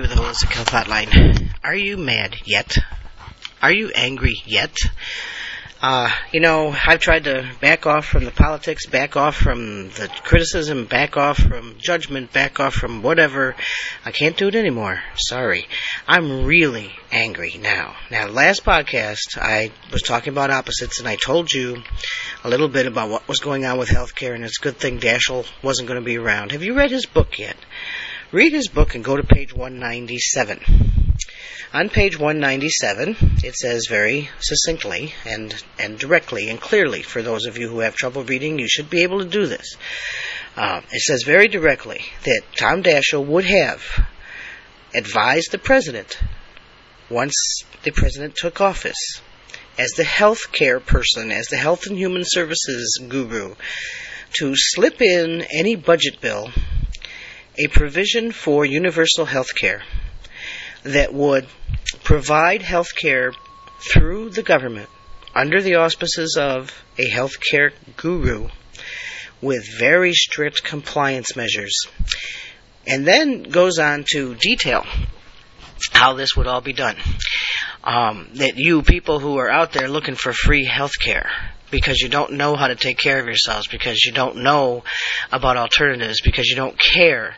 [0.00, 1.54] With the Health Hotline.
[1.62, 2.76] Are you mad yet?
[3.62, 4.74] Are you angry yet?
[5.80, 10.10] Uh, you know, I've tried to back off from the politics, back off from the
[10.24, 13.54] criticism, back off from judgment, back off from whatever.
[14.04, 15.00] I can't do it anymore.
[15.14, 15.68] Sorry.
[16.08, 17.94] I'm really angry now.
[18.10, 21.84] Now, last podcast, I was talking about opposites and I told you
[22.42, 24.98] a little bit about what was going on with healthcare and it's a good thing
[24.98, 26.50] Daschle wasn't going to be around.
[26.50, 27.56] Have you read his book yet?
[28.32, 30.60] Read his book and go to page 197.
[31.72, 37.58] On page 197, it says very succinctly and, and directly and clearly, for those of
[37.58, 39.76] you who have trouble reading, you should be able to do this.
[40.56, 43.82] Uh, it says very directly that Tom Daschle would have
[44.94, 46.18] advised the president
[47.10, 47.34] once
[47.82, 49.20] the president took office
[49.76, 53.54] as the health care person, as the health and human services guru,
[54.32, 56.50] to slip in any budget bill
[57.58, 59.82] a provision for universal health care
[60.82, 61.46] that would
[62.02, 63.32] provide health care
[63.92, 64.88] through the government
[65.34, 68.48] under the auspices of a healthcare guru
[69.40, 71.86] with very strict compliance measures.
[72.86, 74.84] And then goes on to detail
[75.92, 76.96] how this would all be done.
[77.82, 81.30] Um, that you people who are out there looking for free health care
[81.74, 84.84] because you don't know how to take care of yourselves, because you don't know
[85.32, 87.34] about alternatives, because you don't care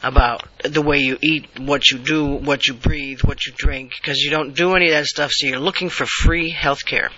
[0.00, 4.18] about the way you eat, what you do, what you breathe, what you drink, because
[4.18, 7.10] you don't do any of that stuff, so you're looking for free health care.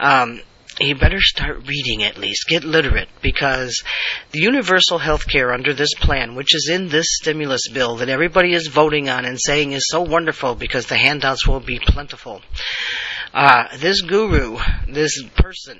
[0.00, 0.40] Um,
[0.80, 2.48] you better start reading at least.
[2.48, 3.84] Get literate because
[4.32, 8.54] the universal health care under this plan, which is in this stimulus bill that everybody
[8.54, 12.42] is voting on and saying is so wonderful because the handouts will be plentiful.
[13.32, 15.78] Uh, this guru, this person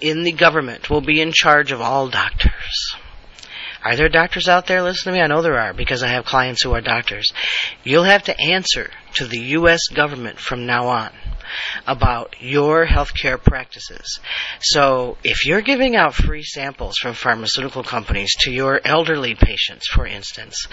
[0.00, 2.96] in the government will be in charge of all doctors.
[3.84, 5.24] Are there doctors out there listening to me?
[5.24, 7.32] I know there are because I have clients who are doctors.
[7.82, 9.88] You'll have to answer to the U.S.
[9.92, 11.10] government from now on
[11.86, 14.20] about your healthcare practices.
[14.60, 20.06] So if you're giving out free samples from pharmaceutical companies to your elderly patients, for
[20.06, 20.66] instance,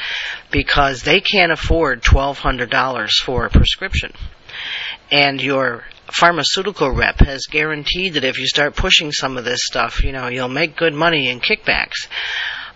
[0.49, 4.13] because they can't afford $1,200 for a prescription,
[5.11, 10.03] and your pharmaceutical rep has guaranteed that if you start pushing some of this stuff,
[10.03, 12.07] you know, you'll make good money in kickbacks.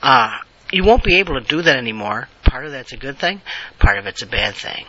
[0.01, 0.37] Uh,
[0.75, 2.27] you won't be able to do that anymore.
[2.43, 3.41] Part of that's a good thing,
[3.79, 4.85] part of it's a bad thing.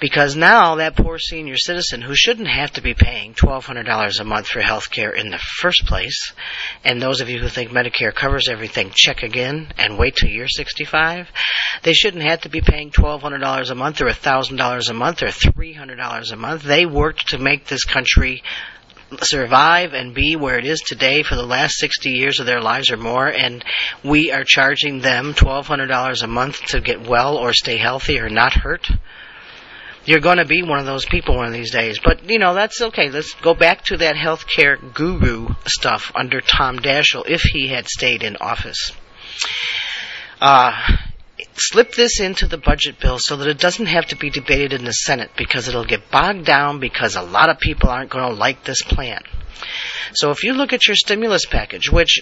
[0.00, 4.46] Because now that poor senior citizen who shouldn't have to be paying $1,200 a month
[4.46, 6.32] for health care in the first place,
[6.84, 10.48] and those of you who think Medicare covers everything, check again and wait till you're
[10.48, 11.28] 65.
[11.82, 16.32] They shouldn't have to be paying $1,200 a month or $1,000 a month or $300
[16.32, 16.62] a month.
[16.62, 18.42] They worked to make this country
[19.22, 22.90] survive and be where it is today for the last 60 years of their lives
[22.90, 23.64] or more, and
[24.04, 28.52] we are charging them $1,200 a month to get well or stay healthy or not
[28.52, 28.88] hurt.
[30.04, 31.98] You're going to be one of those people one of these days.
[31.98, 33.10] But, you know, that's okay.
[33.10, 38.22] Let's go back to that healthcare guru stuff under Tom Daschle if he had stayed
[38.22, 38.92] in office.
[40.40, 40.72] Uh,
[41.56, 44.84] slip this into the budget bill so that it doesn't have to be debated in
[44.84, 48.38] the Senate because it'll get bogged down because a lot of people aren't going to
[48.38, 49.22] like this plan.
[50.14, 52.20] So if you look at your stimulus package, which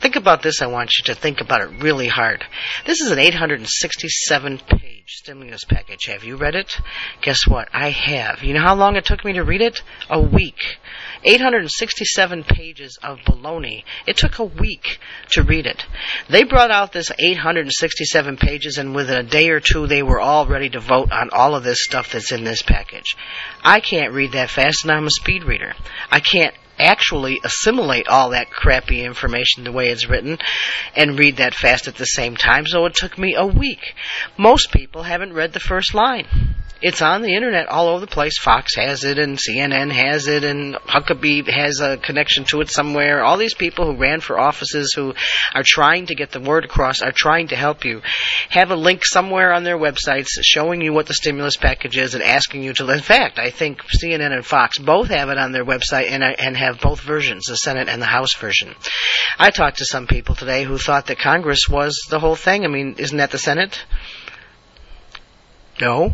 [0.00, 2.44] think about this, I want you to think about it really hard.
[2.86, 6.06] This is an 867 page stimulus package.
[6.06, 6.80] Have you read it?
[7.22, 7.68] Guess what?
[7.72, 8.42] I have.
[8.42, 9.82] You know how long it took me to read it?
[10.10, 10.78] A week.
[11.24, 13.84] 867 pages of baloney.
[14.06, 14.98] It took a week
[15.32, 15.84] to read it.
[16.28, 20.46] They brought out this 867 pages, and within a day or two, they were all
[20.46, 23.16] ready to vote on all of this stuff that's in this package.
[23.62, 25.74] I can't read that fast, and I'm a speed reader.
[26.10, 30.38] I can't actually assimilate all that crappy information the way it's written
[30.94, 33.94] and read that fast at the same time, so it took me a week.
[34.36, 36.26] Most people haven't read the first line.
[36.80, 38.38] It's on the internet all over the place.
[38.38, 43.24] Fox has it, and CNN has it, and Huckabee has a connection to it somewhere.
[43.24, 45.12] All these people who ran for offices who
[45.54, 48.00] are trying to get the word across, are trying to help you,
[48.50, 52.22] have a link somewhere on their websites showing you what the stimulus package is and
[52.22, 52.88] asking you to.
[52.90, 56.56] In fact, I think CNN and Fox both have it on their website and, and
[56.56, 58.74] have both versions, the Senate and the House version.
[59.38, 62.64] I talked to some people today who thought that Congress was the whole thing.
[62.64, 63.84] I mean, isn't that the Senate?
[65.80, 66.12] No.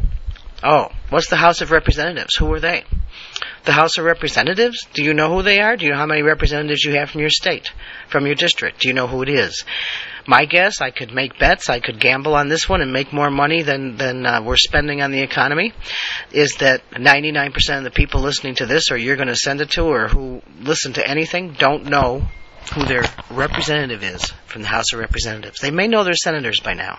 [0.62, 2.36] Oh, what's the House of Representatives?
[2.36, 2.84] Who are they?
[3.64, 4.86] The House of Representatives?
[4.92, 5.76] Do you know who they are?
[5.76, 7.70] Do you know how many representatives you have from your state,
[8.08, 8.80] from your district?
[8.80, 9.64] Do you know who it is?
[10.26, 13.30] My guess, I could make bets, I could gamble on this one and make more
[13.30, 15.72] money than than uh, we're spending on the economy.
[16.32, 19.70] Is that 99% of the people listening to this, or you're going to send it
[19.72, 22.26] to, or who listen to anything, don't know
[22.72, 25.60] who their representative is from the House of Representatives.
[25.60, 26.98] They may know their senators by now,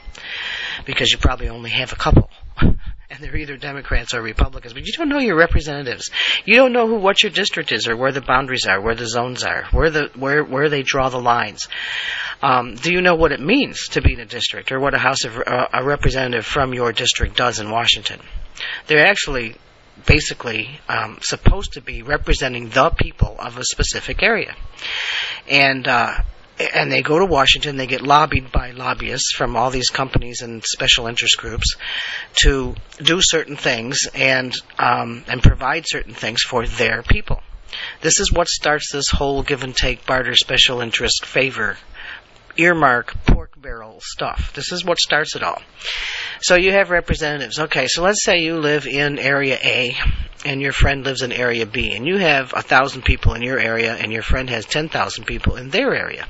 [0.86, 2.30] because you probably only have a couple.
[3.10, 6.12] and they're either Democrats or Republicans, but you don't know your representatives.
[6.45, 9.07] You don't know who what your district is or where the boundaries are, where the
[9.07, 11.68] zones are, where the where where they draw the lines.
[12.45, 15.00] Um, do you know what it means to be in a district or what a
[15.00, 18.19] House of uh, a representative from your district does in Washington?
[18.86, 19.56] They're actually
[20.06, 24.53] basically um, supposed to be representing the people of a specific area,
[25.50, 26.13] and uh,
[26.59, 27.77] and they go to Washington.
[27.77, 31.75] They get lobbied by lobbyists from all these companies and special interest groups
[32.44, 37.41] to do certain things and um, and provide certain things for their people.
[38.01, 41.77] This is what starts this whole give and take, barter, special interest, favor
[42.57, 44.54] earmark pork barrel stuff.
[44.54, 45.62] This is what starts it all.
[46.42, 47.60] So you have representatives.
[47.60, 49.96] Okay, so let's say you live in area A
[50.46, 53.60] and your friend lives in area B and you have a thousand people in your
[53.60, 56.28] area and your friend has ten thousand people in their area.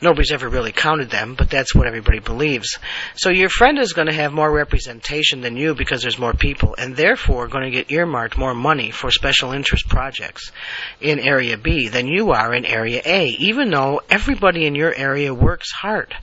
[0.00, 2.78] Nobody's ever really counted them, but that's what everybody believes.
[3.16, 6.76] So your friend is going to have more representation than you because there's more people,
[6.78, 10.52] and therefore going to get earmarked more money for special interest projects
[11.00, 15.34] in Area B than you are in Area A, even though everybody in your area
[15.34, 16.14] works hard,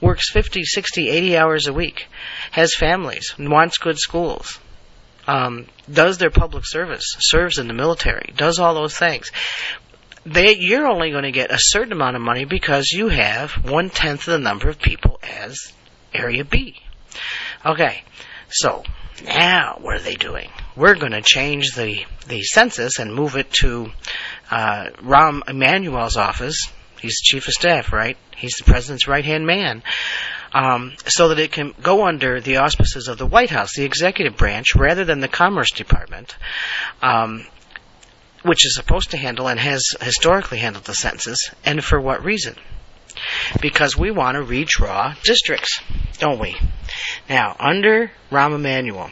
[0.00, 2.08] works 50, 60, 80 hours a week,
[2.50, 4.58] has families, wants good schools.
[5.28, 9.30] Um, does their public service, serves in the military, does all those things
[10.24, 13.90] they, you're only going to get a certain amount of money because you have one
[13.90, 15.72] tenth of the number of people as
[16.12, 16.76] Area B.
[17.64, 18.02] Okay,
[18.48, 18.84] so
[19.24, 20.50] now what are they doing?
[20.76, 23.90] We're going to change the the census and move it to
[24.50, 26.70] uh, Rahm Emanuel's office.
[27.00, 28.16] He's the chief of staff, right?
[28.36, 29.82] He's the president's right hand man.
[30.52, 34.36] Um, so that it can go under the auspices of the White House, the executive
[34.36, 36.36] branch, rather than the Commerce Department.
[37.00, 37.46] Um,
[38.42, 42.56] which is supposed to handle and has historically handled the census, and for what reason?
[43.60, 45.80] Because we want to redraw districts,
[46.18, 46.56] don't we?
[47.28, 49.10] Now, under Rahm Emanuel,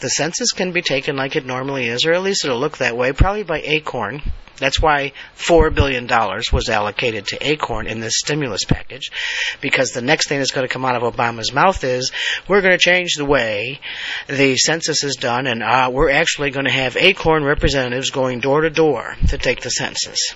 [0.00, 2.96] the census can be taken like it normally is, or at least it'll look that
[2.96, 4.22] way, probably by Acorn.
[4.56, 6.06] That's why $4 billion
[6.52, 9.10] was allocated to Acorn in this stimulus package,
[9.60, 12.10] because the next thing that's going to come out of Obama's mouth is,
[12.48, 13.80] we're going to change the way
[14.28, 18.62] the census is done, and uh, we're actually going to have Acorn representatives going door
[18.62, 20.34] to door to take the census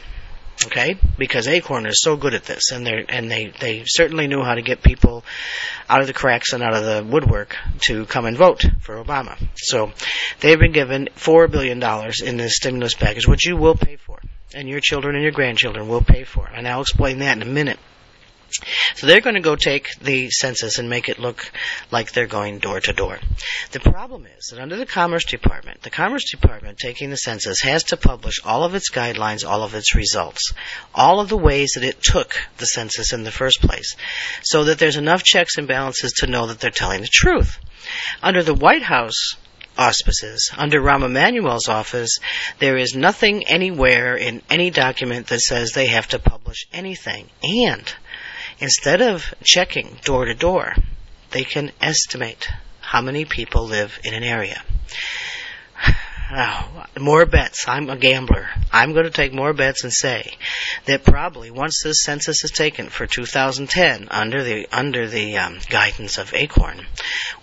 [0.66, 0.98] okay?
[1.18, 4.54] Because acorn is so good at this and they and they they certainly knew how
[4.54, 5.24] to get people
[5.88, 9.36] out of the cracks and out of the woodwork to come and vote for obama.
[9.56, 9.92] So
[10.40, 14.18] they've been given four billion dollars in this stimulus package which you will pay for
[14.54, 17.50] and your children and your grandchildren will pay for and i'll explain that in a
[17.50, 17.78] minute
[18.94, 21.50] so they're going to go take the census and make it look
[21.90, 23.18] like they're going door to door.
[23.72, 27.84] The problem is that under the Commerce Department, the Commerce Department taking the census has
[27.84, 30.52] to publish all of its guidelines, all of its results,
[30.94, 33.96] all of the ways that it took the census in the first place,
[34.42, 37.58] so that there's enough checks and balances to know that they're telling the truth.
[38.22, 39.36] Under the White House
[39.76, 40.50] auspices.
[40.56, 42.18] Under Rahm Emanuel's office,
[42.58, 47.28] there is nothing anywhere in any document that says they have to publish anything.
[47.42, 47.92] And
[48.62, 50.72] Instead of checking door to door,
[51.32, 52.48] they can estimate
[52.80, 54.62] how many people live in an area.
[56.32, 57.68] Now, more bets.
[57.68, 58.48] I'm a gambler.
[58.72, 60.32] I'm going to take more bets and say
[60.86, 66.16] that probably once this census is taken for 2010 under the under the um, guidance
[66.16, 66.86] of Acorn,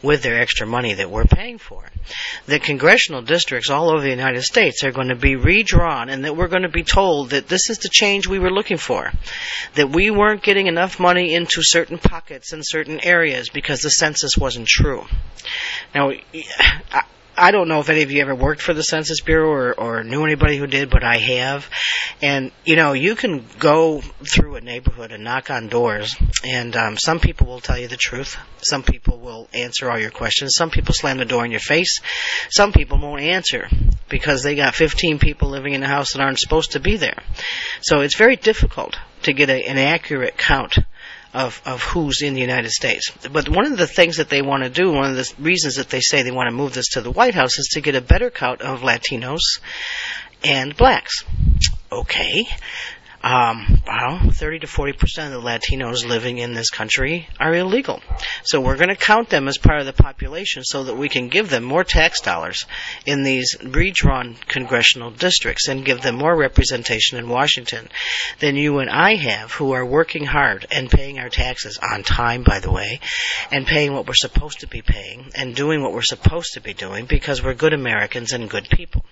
[0.01, 1.85] with their extra money that we're paying for,
[2.47, 6.35] the congressional districts all over the United States are going to be redrawn, and that
[6.35, 9.11] we're going to be told that this is the change we were looking for,
[9.75, 14.31] that we weren't getting enough money into certain pockets and certain areas because the census
[14.35, 15.05] wasn't true.
[15.93, 16.09] Now.
[16.91, 17.03] I,
[17.39, 20.03] I don't know if any of you ever worked for the Census Bureau or, or
[20.03, 21.69] knew anybody who did, but I have.
[22.21, 26.97] And, you know, you can go through a neighborhood and knock on doors, and um,
[26.97, 28.37] some people will tell you the truth.
[28.61, 30.51] Some people will answer all your questions.
[30.57, 32.01] Some people slam the door in your face.
[32.49, 33.69] Some people won't answer
[34.09, 37.23] because they got 15 people living in a house that aren't supposed to be there.
[37.81, 40.77] So it's very difficult to get a, an accurate count
[41.33, 43.11] of, of who's in the United States.
[43.31, 45.89] But one of the things that they want to do, one of the reasons that
[45.89, 48.01] they say they want to move this to the White House is to get a
[48.01, 49.59] better count of Latinos
[50.43, 51.23] and blacks.
[51.91, 52.47] Okay.
[53.21, 58.01] Um, well, 30 to 40 percent of the Latinos living in this country are illegal.
[58.43, 61.27] So we're going to count them as part of the population so that we can
[61.27, 62.65] give them more tax dollars
[63.05, 67.89] in these redrawn congressional districts and give them more representation in Washington
[68.39, 72.43] than you and I have, who are working hard and paying our taxes on time,
[72.43, 73.01] by the way,
[73.51, 76.73] and paying what we're supposed to be paying and doing what we're supposed to be
[76.73, 79.03] doing because we're good Americans and good people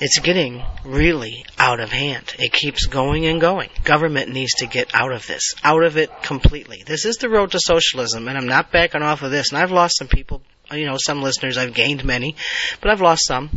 [0.00, 2.34] it's getting really out of hand.
[2.38, 3.70] It keeps going and going.
[3.84, 6.82] Government needs to get out of this, out of it completely.
[6.86, 9.50] This is the road to socialism, and I'm not backing off of this.
[9.50, 11.56] And I've lost some people you know, some listeners.
[11.56, 12.36] I've gained many,
[12.80, 13.50] but I've lost some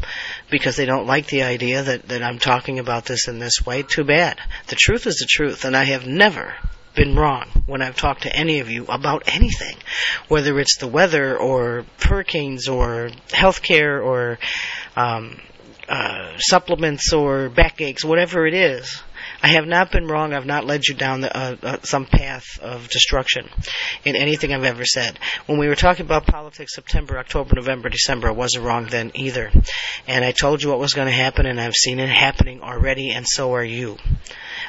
[0.50, 3.84] because they don't like the idea that, that I'm talking about this in this way.
[3.84, 4.40] Too bad.
[4.68, 6.54] The truth is the truth, and I have never
[6.96, 9.76] been wrong when I've talked to any of you about anything,
[10.28, 14.40] whether it's the weather or hurricanes or healthcare or
[14.96, 15.40] um,
[15.88, 19.02] uh, supplements or backaches, whatever it is.
[19.44, 20.34] I have not been wrong.
[20.34, 23.50] I've not led you down the, uh, uh, some path of destruction
[24.06, 25.18] in anything I've ever said.
[25.48, 29.52] When we were talking about politics, September, October, November, December, I wasn't wrong then either.
[30.08, 33.12] And I told you what was going to happen, and I've seen it happening already,
[33.12, 33.98] and so are you.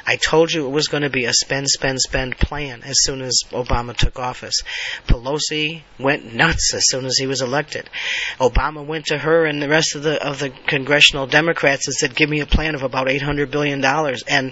[0.05, 3.21] I told you it was going to be a spend, spend, spend plan as soon
[3.21, 4.61] as Obama took office.
[5.07, 7.89] Pelosi went nuts as soon as he was elected.
[8.39, 12.15] Obama went to her and the rest of the of the congressional Democrats and said,
[12.15, 14.51] "Give me a plan of about 800 billion dollars." And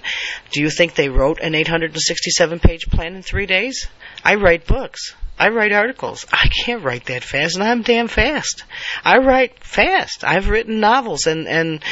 [0.52, 3.86] do you think they wrote an 867 page plan in 3 days?
[4.24, 5.14] I write books.
[5.38, 6.26] I write articles.
[6.30, 8.64] I can't write that fast, and I'm damn fast.
[9.04, 10.24] I write fast.
[10.24, 11.82] I've written novels and and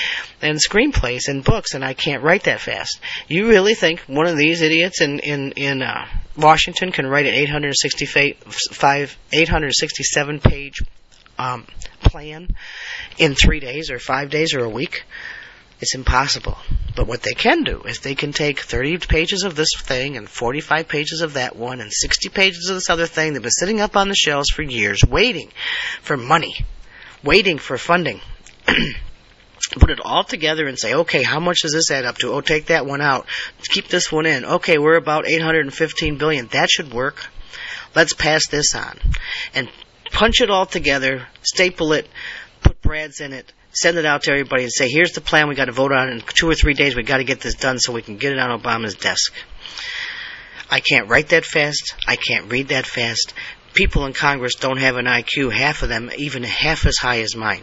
[0.41, 3.01] and screenplays and books, and I can't write that fast.
[3.29, 6.07] You really think one of these idiots in in in uh,
[6.37, 10.83] Washington can write an 865 867 page
[11.39, 11.67] um,
[12.03, 12.49] plan
[13.19, 15.05] in three days or five days or a week?
[15.81, 16.59] It's impossible.
[16.95, 20.29] But what they can do is they can take 30 pages of this thing and
[20.29, 23.33] 45 pages of that one and 60 pages of this other thing.
[23.33, 25.51] They've been sitting up on the shelves for years waiting
[26.03, 26.55] for money,
[27.23, 28.21] waiting for funding.
[28.67, 32.33] Put it all together and say, okay, how much does this add up to?
[32.33, 33.27] Oh, take that one out.
[33.63, 34.45] Keep this one in.
[34.45, 36.49] Okay, we're about 815 billion.
[36.49, 37.27] That should work.
[37.95, 38.99] Let's pass this on.
[39.55, 39.71] And
[40.13, 42.09] punch it all together, staple it,
[42.63, 45.55] put brads in it, send it out to everybody and say, here's the plan, we
[45.55, 47.79] got to vote on in two or three days, we got to get this done
[47.79, 49.33] so we can get it on Obama's desk.
[50.71, 53.35] I can't write that fast, I can't read that fast.
[53.73, 57.37] People in Congress don't have an IQ, half of them even half as high as
[57.37, 57.63] mine.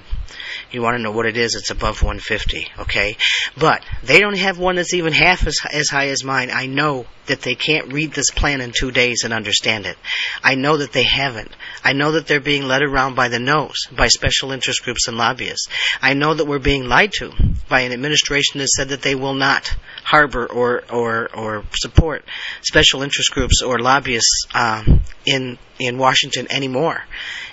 [0.72, 1.56] You want to know what it is?
[1.56, 3.18] It's above 150, okay?
[3.58, 6.50] But they don't have one that's even half as, as high as mine.
[6.52, 9.98] I know that they can't read this plan in two days and understand it.
[10.44, 11.52] I know that they haven't.
[11.84, 15.18] I know that they're being led around by the nose by special interest groups and
[15.18, 15.68] lobbyists.
[16.02, 17.32] I know that we're being lied to
[17.70, 22.24] by an administration that said that they will not harbor or or or support
[22.62, 24.84] special interest groups or lobbyists uh,
[25.26, 27.04] in in Washington anymore.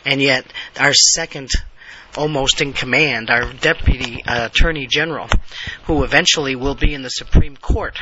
[0.05, 0.47] And yet,
[0.79, 1.51] our second
[2.17, 5.29] almost in command, our deputy uh, attorney general,
[5.85, 7.99] who eventually will be in the Supreme Court,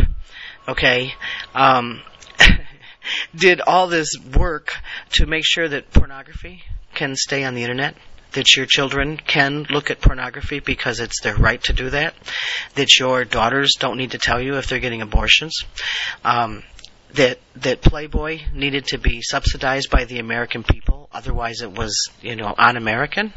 [0.68, 1.12] okay,
[1.54, 2.02] um,
[3.34, 4.72] did all this work
[5.12, 6.62] to make sure that pornography
[6.94, 7.94] can stay on the internet.
[8.32, 12.14] That your children can look at pornography because it's their right to do that.
[12.76, 15.64] That your daughters don't need to tell you if they're getting abortions.
[16.24, 16.62] Um,
[17.14, 22.36] that that Playboy needed to be subsidized by the American people, otherwise it was you
[22.36, 23.32] know un-American.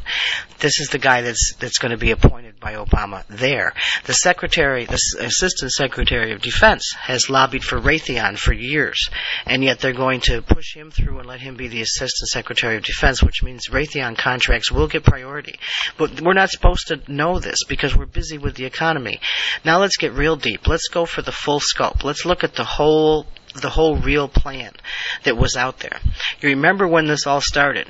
[0.60, 3.74] This is the guy that's that's going to be appointed by Obama there.
[4.06, 9.10] The secretary, the assistant secretary of defense, has lobbied for Raytheon for years,
[9.46, 12.78] and yet they're going to push him through and let him be the assistant secretary
[12.78, 15.60] of defense, which means Raytheon contracts will get priority.
[15.98, 19.20] But we're not supposed to know this because we're busy with the economy.
[19.66, 20.68] Now let's get real deep.
[20.68, 22.04] Let's go for the full scope.
[22.04, 23.26] Let's look at the whole
[23.62, 24.72] the whole real plan
[25.24, 26.00] that was out there.
[26.42, 27.88] You remember when this all started,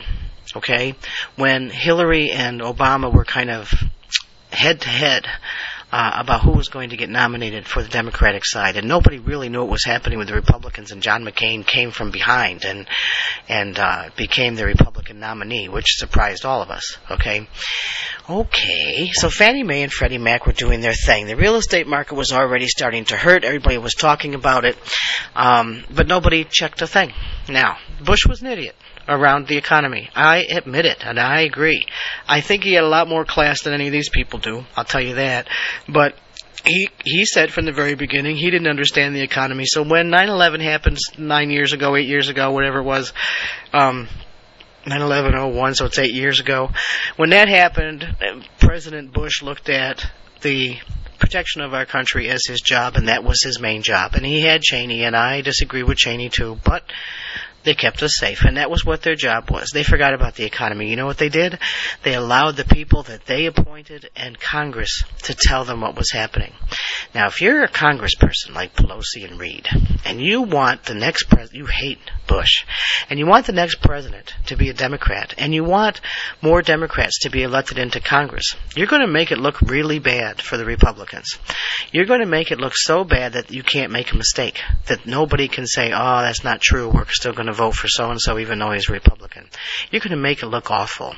[0.56, 0.96] okay?
[1.36, 3.74] When Hillary and Obama were kind of
[4.52, 5.28] head to head
[5.96, 9.48] uh, about who was going to get nominated for the Democratic side, and nobody really
[9.48, 10.92] knew what was happening with the Republicans.
[10.92, 12.86] And John McCain came from behind and
[13.48, 16.98] and uh, became the Republican nominee, which surprised all of us.
[17.10, 17.48] Okay,
[18.30, 19.10] okay.
[19.14, 21.28] So Fannie Mae and Freddie Mac were doing their thing.
[21.28, 23.46] The real estate market was already starting to hurt.
[23.46, 24.78] Everybody was talking about it,
[25.34, 27.14] um, but nobody checked a thing.
[27.48, 28.76] Now Bush was an idiot
[29.08, 30.10] around the economy.
[30.16, 31.86] I admit it, and I agree.
[32.28, 34.66] I think he had a lot more class than any of these people do.
[34.76, 35.48] I'll tell you that.
[35.88, 36.16] But
[36.66, 39.66] he he said from the very beginning he didn't understand the economy.
[39.68, 43.14] So when 9/11 happened nine years ago, eight years ago, whatever it was,
[43.74, 44.08] um,
[44.86, 46.72] 9/11/01, so it's eight years ago.
[47.16, 48.16] When that happened,
[48.60, 50.06] President Bush looked at
[50.42, 50.78] the
[51.20, 54.16] protection of our country as his job, and that was his main job.
[54.16, 56.84] And he had Cheney, and I disagree with Cheney too, but
[57.66, 59.72] they kept us safe, and that was what their job was.
[59.74, 60.90] They forgot about the economy.
[60.90, 61.60] You know what they did?
[62.04, 66.54] They allowed the people that they appointed and Congress to tell them what was happening.
[67.14, 69.68] Now, if you're a congressperson like Pelosi and Reid,
[70.06, 72.66] and you want the next president, you hate Bush,
[73.10, 76.02] and you want the next president to be a Democrat, and you want
[76.42, 80.42] more Democrats to be elected into Congress, you're going to make it look really bad
[80.42, 81.38] for the Republicans.
[81.92, 85.06] You're going to make it look so bad that you can't make a mistake, that
[85.06, 88.22] nobody can say, oh, that's not true, we're still going to vote for so and
[88.22, 89.48] so even though he's Republican.
[89.92, 91.16] You're going to make it look awful.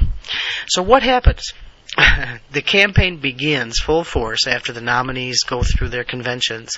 [0.68, 1.54] So what happens?
[2.52, 6.78] the campaign begins full force after the nominees go through their conventions,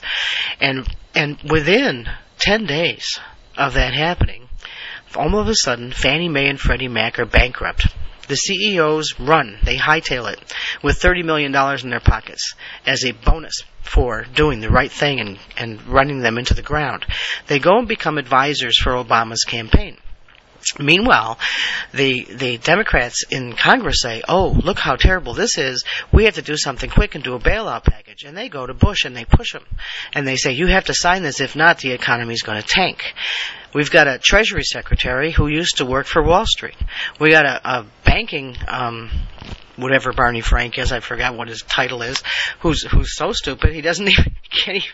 [0.62, 3.20] and and within ten days
[3.58, 4.48] of that happening,
[5.16, 7.88] all of a sudden Fannie Mae and Freddie Mac are bankrupt.
[8.30, 12.54] The CEOs run, they hightail it with $30 million in their pockets
[12.86, 17.08] as a bonus for doing the right thing and, and running them into the ground.
[17.48, 19.98] They go and become advisors for Obama's campaign.
[20.80, 21.40] Meanwhile,
[21.94, 25.84] the the Democrats in Congress say, "Oh, look how terrible this is.
[26.12, 28.74] We have to do something quick and do a bailout package." And they go to
[28.74, 29.64] Bush and they push him,
[30.14, 31.42] and they say, "You have to sign this.
[31.42, 33.14] If not, the economy is going to tank."
[33.74, 36.78] We've got a Treasury Secretary who used to work for Wall Street.
[37.20, 39.12] We got a, a banking um,
[39.82, 42.24] whatever Barney Frank is, I forgot what his title is,
[42.60, 44.90] who's who's so stupid he doesn't even can't even,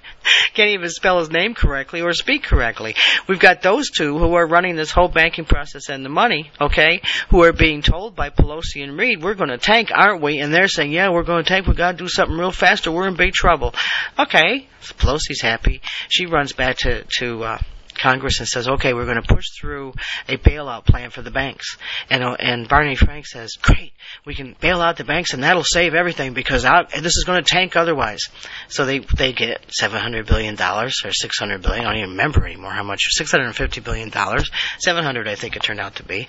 [0.54, 2.96] can't even spell his name correctly or speak correctly.
[3.28, 7.02] We've got those two who are running this whole banking process and the money, okay,
[7.30, 10.40] who are being told by Pelosi and Reid, we're going to tank, aren't we?
[10.40, 11.68] And they're saying, yeah, we're going to tank.
[11.68, 13.74] We've got to do something real fast or we're in big trouble.
[14.20, 15.82] Okay, Pelosi's happy.
[16.10, 17.44] She runs back to to.
[17.44, 17.58] Uh,
[17.98, 19.94] Congress and says, "Okay, we're going to push through
[20.28, 21.78] a bailout plan for the banks."
[22.10, 23.94] And uh, and Barney Frank says, "Great,
[24.26, 27.44] we can bail out the banks, and that'll save everything because I, this is going
[27.44, 28.22] to tank otherwise."
[28.68, 31.86] So they they get seven hundred billion dollars or six hundred billion.
[31.86, 33.02] I don't even remember anymore how much.
[33.10, 34.50] Six hundred and fifty billion dollars,
[34.80, 36.28] seven hundred, I think it turned out to be,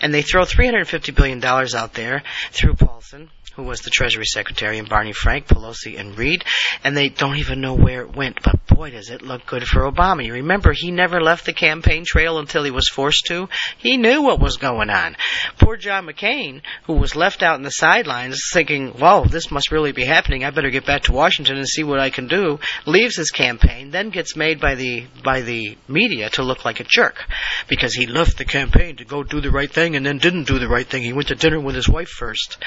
[0.00, 3.90] and they throw three hundred fifty billion dollars out there through Paulson who was the
[3.90, 6.44] Treasury Secretary, and Barney Frank, Pelosi, and Reid,
[6.84, 8.42] and they don't even know where it went.
[8.42, 10.24] But boy, does it look good for Obama.
[10.24, 13.48] You remember, he never left the campaign trail until he was forced to.
[13.78, 15.16] He knew what was going on.
[15.58, 19.92] Poor John McCain, who was left out in the sidelines thinking, "Whoa, this must really
[19.92, 20.44] be happening.
[20.44, 23.90] I better get back to Washington and see what I can do, leaves his campaign,
[23.90, 27.24] then gets made by the, by the media to look like a jerk
[27.68, 30.58] because he left the campaign to go do the right thing and then didn't do
[30.58, 31.02] the right thing.
[31.02, 32.58] He went to dinner with his wife first.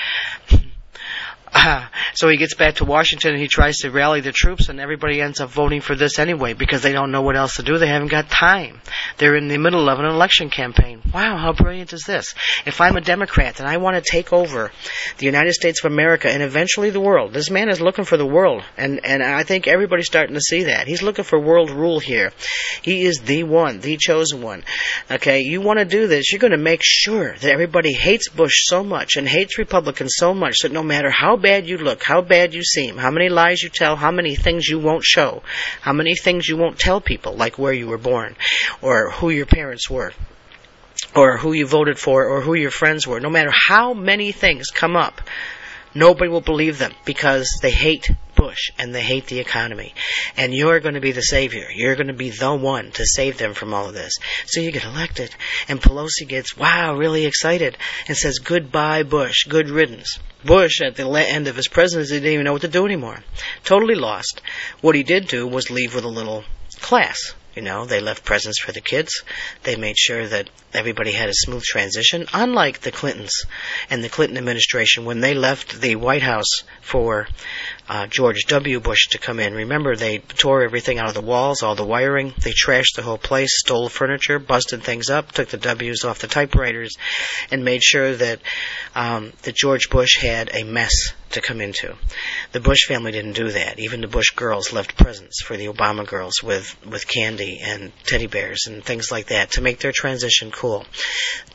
[1.53, 4.79] Uh, so he gets back to Washington and he tries to rally the troops, and
[4.79, 7.77] everybody ends up voting for this anyway because they don't know what else to do.
[7.77, 8.81] They haven't got time.
[9.17, 11.01] They're in the middle of an election campaign.
[11.13, 12.33] Wow, how brilliant is this?
[12.65, 14.71] If I'm a Democrat and I want to take over
[15.17, 18.25] the United States of America and eventually the world, this man is looking for the
[18.25, 20.87] world, and and I think everybody's starting to see that.
[20.87, 22.31] He's looking for world rule here.
[22.81, 24.63] He is the one, the chosen one.
[25.09, 28.53] Okay, you want to do this, you're going to make sure that everybody hates Bush
[28.65, 32.21] so much and hates Republicans so much that no matter how bad you look, how
[32.21, 35.41] bad you seem, how many lies you tell, how many things you won't show,
[35.81, 38.35] how many things you won't tell people, like where you were born,
[38.81, 40.13] or who your parents were,
[41.15, 43.19] or who you voted for, or who your friends were.
[43.19, 45.21] No matter how many things come up,
[45.95, 49.93] nobody will believe them because they hate Bush and they hate the economy.
[50.37, 51.67] And you're going to be the savior.
[51.73, 54.13] You're going to be the one to save them from all of this.
[54.45, 55.35] So you get elected.
[55.67, 59.45] And Pelosi gets, wow, really excited and says, goodbye, Bush.
[59.47, 60.19] Good riddance.
[60.45, 63.19] Bush, at the end of his presidency, didn't even know what to do anymore.
[63.65, 64.41] Totally lost.
[64.81, 66.45] What he did do was leave with a little
[66.79, 67.33] class.
[67.55, 69.23] You know, they left presents for the kids.
[69.63, 72.27] They made sure that everybody had a smooth transition.
[72.33, 73.43] Unlike the Clintons
[73.89, 77.27] and the Clinton administration, when they left the White House for
[77.89, 78.79] uh, George W.
[78.79, 79.53] Bush to come in.
[79.55, 82.33] Remember, they tore everything out of the walls, all the wiring.
[82.37, 86.27] They trashed the whole place, stole furniture, busted things up, took the W's off the
[86.27, 86.95] typewriters,
[87.49, 88.39] and made sure that
[88.93, 91.95] um, that George Bush had a mess to come into.
[92.51, 93.79] The Bush family didn't do that.
[93.79, 98.27] Even the Bush girls left presents for the Obama girls with with candy and teddy
[98.27, 100.85] bears and things like that to make their transition cool.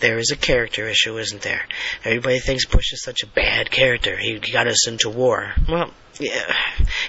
[0.00, 1.62] There is a character issue, isn't there?
[2.04, 4.16] Everybody thinks Bush is such a bad character.
[4.16, 5.54] He got us into war.
[5.68, 6.54] Well, yeah,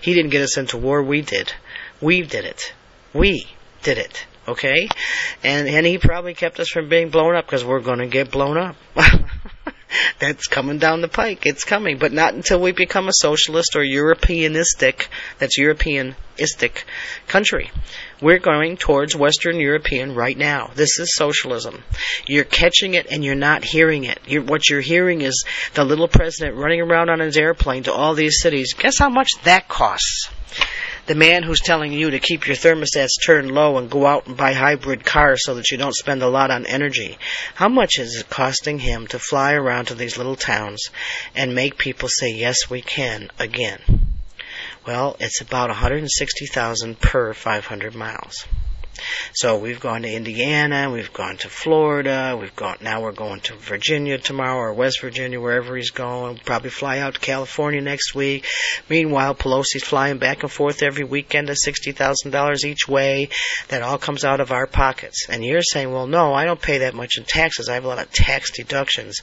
[0.01, 1.03] he didn't get us into war.
[1.03, 1.53] We did.
[2.01, 2.73] We did it.
[3.13, 3.47] We
[3.83, 4.25] did it.
[4.47, 4.87] Okay,
[5.43, 8.29] and and he probably kept us from being blown up because we're going to get
[8.29, 8.75] blown up.
[10.19, 11.45] that's coming down the pike.
[11.45, 15.07] It's coming, but not until we become a socialist or Europeanistic.
[15.39, 16.83] That's Europeanistic
[17.27, 17.71] country.
[18.21, 20.71] We're going towards Western European right now.
[20.73, 21.83] This is socialism.
[22.27, 24.19] You're catching it and you're not hearing it.
[24.25, 28.13] You're, what you're hearing is the little president running around on his airplane to all
[28.13, 28.73] these cities.
[28.73, 30.29] Guess how much that costs?
[31.07, 34.35] The man who's telling you to keep your thermostats turned low and go out and
[34.35, 37.17] buy hybrid cars so that you don't spend a lot on energy.
[37.53, 40.89] How much is it costing him to fly around to these little towns
[41.35, 43.81] and make people say, yes, we can again?
[44.87, 48.45] Well, it's about 160,000 per 500 miles.
[49.33, 53.55] So we've gone to Indiana, we've gone to Florida, we've gone now we're going to
[53.55, 56.33] Virginia tomorrow or West Virginia, wherever he's going.
[56.33, 58.45] We'll Probably fly out to California next week.
[58.89, 63.29] Meanwhile, Pelosi's flying back and forth every weekend at sixty thousand dollars each way.
[63.69, 65.27] That all comes out of our pockets.
[65.29, 67.69] And you're saying, well, no, I don't pay that much in taxes.
[67.69, 69.21] I have a lot of tax deductions.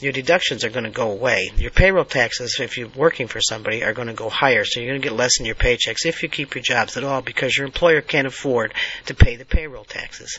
[0.00, 1.50] Your deductions are going to go away.
[1.56, 4.64] Your payroll taxes, if you're working for somebody, are going to go higher.
[4.64, 7.04] So you're going to get less in your paychecks if you keep your jobs at
[7.04, 8.74] all because your employer can't afford
[9.06, 10.38] to pay the payroll taxes.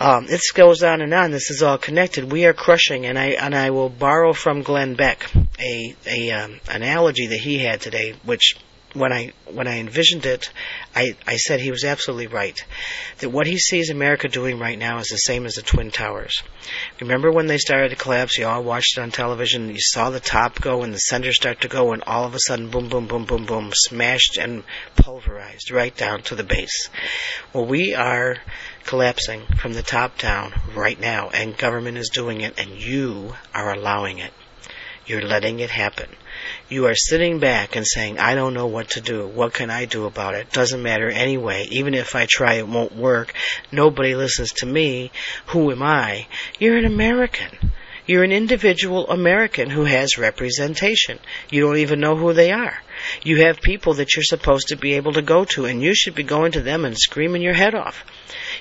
[0.00, 1.32] Um, it goes on and on.
[1.32, 2.30] This is all connected.
[2.30, 6.60] We are crushing, and I and I will borrow from Glenn Beck a a um,
[6.68, 8.54] analogy that he had today, which
[8.94, 10.50] when I when I envisioned it,
[10.94, 12.58] I, I said he was absolutely right.
[13.18, 16.42] That what he sees America doing right now is the same as the Twin Towers.
[17.00, 18.38] Remember when they started to collapse?
[18.38, 19.68] You all watched it on television.
[19.68, 22.40] You saw the top go and the center start to go, and all of a
[22.40, 24.64] sudden, boom, boom, boom, boom, boom, smashed and
[24.96, 26.88] pulverized right down to the base.
[27.52, 28.38] Well, we are
[28.84, 33.72] collapsing from the top down right now, and government is doing it, and you are
[33.72, 34.32] allowing it.
[35.08, 36.10] You're letting it happen.
[36.68, 39.26] You are sitting back and saying, I don't know what to do.
[39.26, 40.52] What can I do about it?
[40.52, 41.66] Doesn't matter anyway.
[41.70, 43.32] Even if I try, it won't work.
[43.72, 45.10] Nobody listens to me.
[45.46, 46.26] Who am I?
[46.58, 47.72] You're an American.
[48.06, 51.18] You're an individual American who has representation.
[51.50, 52.78] You don't even know who they are.
[53.22, 56.14] You have people that you're supposed to be able to go to, and you should
[56.14, 58.04] be going to them and screaming your head off.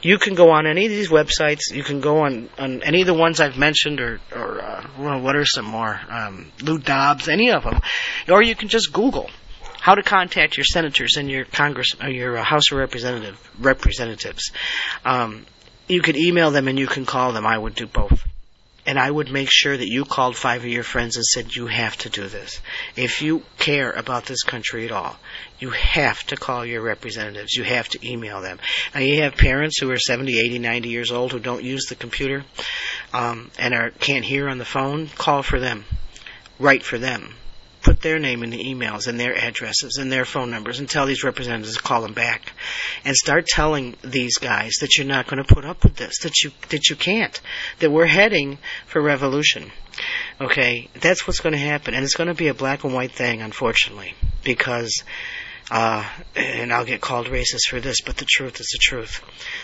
[0.01, 1.73] You can go on any of these websites.
[1.73, 5.21] You can go on, on any of the ones I've mentioned, or, or uh, well,
[5.21, 5.99] what are some more?
[6.10, 7.79] Um, Lou Dobbs, any of them.
[8.29, 9.29] Or you can just Google
[9.79, 14.51] how to contact your senators and your Congress, or your uh, House of Representative representatives.
[15.05, 15.45] Um,
[15.88, 17.45] you can email them and you can call them.
[17.45, 18.21] I would do both
[18.88, 21.67] and I would make sure that you called five of your friends and said, you
[21.67, 22.62] have to do this.
[22.95, 25.17] If you care about this country at all,
[25.60, 27.54] you have to call your representatives.
[27.54, 28.60] You have to email them.
[28.95, 31.95] Now you have parents who are 70, 80, 90 years old who don't use the
[31.95, 32.45] computer,
[33.13, 35.08] um, and are, can't hear on the phone.
[35.08, 35.84] Call for them.
[36.58, 37.36] Write for them
[37.88, 41.06] put their name in the emails and their addresses and their phone numbers and tell
[41.06, 42.52] these representatives to call them back
[43.06, 46.43] and start telling these guys that you're not going to put up with this that
[46.43, 47.39] you that you can't
[47.80, 49.71] that we're heading for revolution.
[50.41, 50.89] Okay?
[51.00, 51.93] That's what's going to happen.
[51.93, 55.06] And it's going to be a black and white thing unfortunately because
[55.69, 59.21] uh, and I'll get called racist for this, but the truth is the truth.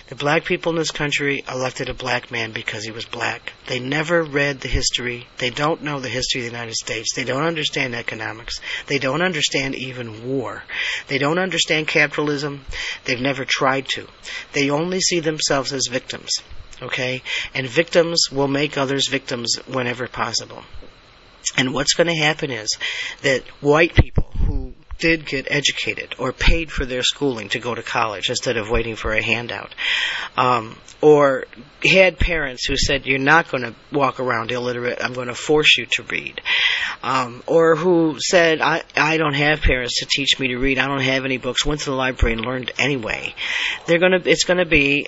[0.09, 3.53] The black people in this country elected a black man because he was black.
[3.67, 5.27] They never read the history.
[5.37, 7.15] They don't know the history of the United States.
[7.15, 8.59] They don't understand economics.
[8.87, 10.63] They don't understand even war.
[11.07, 12.65] They don't understand capitalism.
[13.05, 14.07] They've never tried to.
[14.51, 16.31] They only see themselves as victims.
[16.81, 17.23] Okay?
[17.53, 20.63] And victims will make others victims whenever possible.
[21.57, 22.77] And what's going to happen is
[23.21, 27.81] that white people who did get educated or paid for their schooling to go to
[27.81, 29.73] college instead of waiting for a handout,
[30.37, 31.45] um, or
[31.83, 35.77] had parents who said, You're not going to walk around illiterate, I'm going to force
[35.77, 36.41] you to read,
[37.01, 40.87] um, or who said, I, I don't have parents to teach me to read, I
[40.87, 43.35] don't have any books, went to the library and learned anyway.
[43.85, 45.07] They're going to, it's going to be,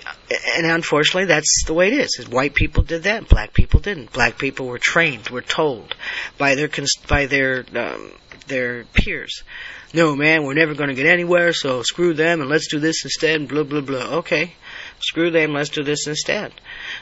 [0.56, 2.28] and unfortunately, that's the way it is.
[2.28, 4.12] White people did that, black people didn't.
[4.12, 5.94] Black people were trained, were told
[6.36, 6.68] by their,
[7.08, 8.12] by their, um,
[8.46, 9.42] their peers
[9.96, 13.04] no, man, we're never going to get anywhere, so screw them and let's do this
[13.04, 14.16] instead, blah, blah, blah.
[14.18, 14.52] Okay,
[14.98, 16.52] screw them, let's do this instead.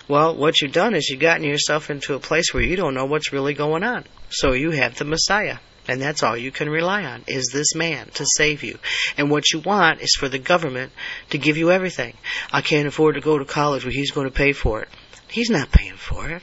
[0.06, 3.06] Well, what you've done is you've gotten yourself into a place where you don't know
[3.06, 4.04] what's really going on.
[4.30, 5.58] So you have the Messiah.
[5.86, 8.78] And that's all you can rely on is this man to save you.
[9.18, 10.92] And what you want is for the government
[11.28, 12.14] to give you everything.
[12.50, 14.88] I can't afford to go to college, but he's going to pay for it.
[15.28, 16.42] He's not paying for it.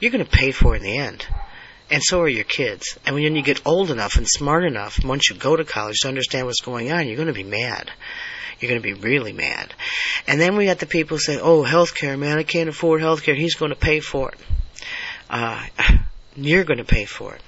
[0.00, 1.26] You're going to pay for it in the end
[1.90, 2.98] and so are your kids.
[3.04, 6.08] And when you get old enough and smart enough, once you go to college to
[6.08, 7.90] understand what's going on, you're going to be mad.
[8.60, 9.74] You're going to be really mad.
[10.26, 13.36] And then we got the people say, oh, healthcare, man, I can't afford healthcare.
[13.36, 14.38] He's going to pay for it.
[15.28, 15.64] Uh,
[16.36, 17.42] you're going to pay for it.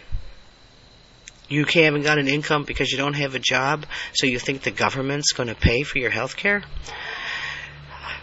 [1.49, 4.71] You haven't got an income because you don't have a job, so you think the
[4.71, 6.63] government's going to pay for your health care?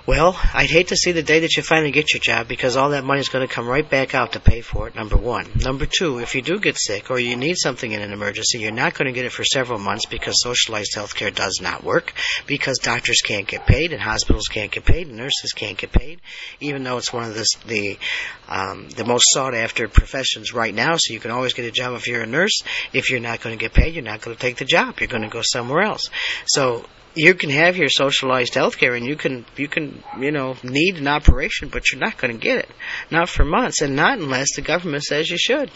[0.06, 2.92] Well, I'd hate to see the day that you finally get your job because all
[2.92, 5.46] that money is going to come right back out to pay for it, number one.
[5.64, 8.72] Number two, if you do get sick or you need something in an emergency, you're
[8.72, 12.14] not going to get it for several months because socialized health care does not work,
[12.48, 16.22] because doctors can't get paid and hospitals can't get paid and nurses can't get paid,
[16.60, 18.00] even though it's one of the, the,
[18.48, 21.94] um, the most sought after professions right now, so you can always get a job
[21.96, 22.64] if you're a nurse.
[22.94, 25.00] If you're not going to get paid, you're not going to take the job.
[25.00, 26.10] You're going to go somewhere else.
[26.48, 26.86] So
[27.20, 30.96] you can have your socialized health care and you can you can you know need
[30.98, 32.70] an operation but you're not going to get it.
[33.12, 35.70] Not for months and not unless the government says you should.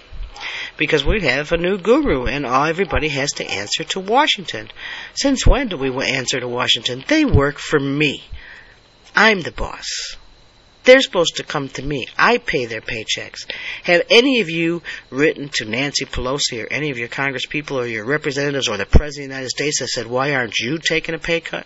[0.77, 4.69] Because we have a new guru and all everybody has to answer to Washington.
[5.15, 7.03] Since when do we answer to Washington?
[7.07, 8.23] They work for me.
[9.13, 10.15] I'm the boss.
[10.83, 12.07] They're supposed to come to me.
[12.17, 13.49] I pay their paychecks.
[13.83, 18.05] Have any of you written to Nancy Pelosi or any of your congresspeople or your
[18.05, 21.19] representatives or the President of the United States that said, why aren't you taking a
[21.19, 21.65] pay cut?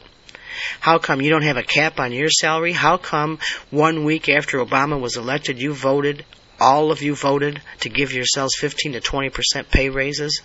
[0.80, 2.74] How come you don't have a cap on your salary?
[2.74, 6.26] How come one week after Obama was elected, you voted,
[6.60, 10.42] all of you voted to give yourselves 15 to 20% pay raises?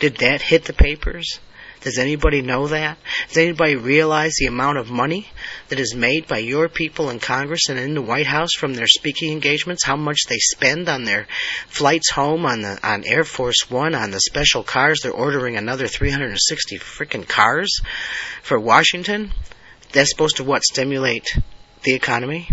[0.00, 1.40] Did that hit the papers?
[1.84, 2.96] Does anybody know that?
[3.28, 5.28] Does anybody realize the amount of money
[5.68, 8.86] that is made by your people in Congress and in the White House from their
[8.86, 9.84] speaking engagements?
[9.84, 11.26] How much they spend on their
[11.68, 15.00] flights home on the on Air Force One on the special cars?
[15.02, 17.82] They're ordering another 360 freaking cars
[18.42, 19.32] for Washington.
[19.92, 21.38] That's supposed to what stimulate
[21.82, 22.48] the economy?